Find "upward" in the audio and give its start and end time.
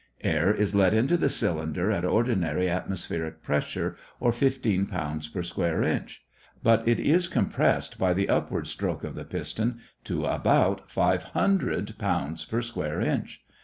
8.27-8.65